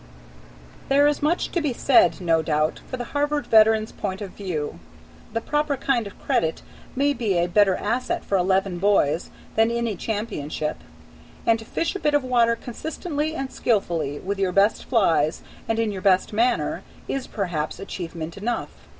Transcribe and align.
There 0.89 1.05
is 1.05 1.21
much 1.21 1.49
to 1.51 1.61
be 1.61 1.73
said, 1.73 2.19
no 2.19 2.41
doubt, 2.41 2.79
for 2.89 2.97
the 2.97 3.03
Harvard 3.13 3.45
veteran's 3.45 3.91
point 3.91 4.19
of 4.19 4.31
view. 4.31 4.79
The 5.33 5.41
proper 5.41 5.77
kind 5.77 6.07
of 6.07 6.19
credit 6.19 6.63
may 6.95 7.13
be 7.13 7.37
a 7.37 7.45
better 7.45 7.75
asset 7.75 8.25
for 8.25 8.35
eleven 8.35 8.79
boys 8.79 9.29
than 9.55 9.69
any 9.69 9.95
championship; 9.95 10.77
and 11.45 11.59
to 11.59 11.65
fish 11.65 11.95
a 11.95 11.99
bit 11.99 12.15
of 12.15 12.23
water 12.23 12.55
consistently 12.55 13.35
and 13.35 13.51
skillfully, 13.51 14.17
with 14.17 14.39
your 14.39 14.51
best 14.51 14.85
flies 14.85 15.43
and 15.69 15.77
in 15.77 15.91
your 15.91 16.01
best 16.01 16.33
manner, 16.33 16.81
is 17.07 17.27
perhaps 17.27 17.79
achievement 17.79 18.37
enough. 18.37 18.71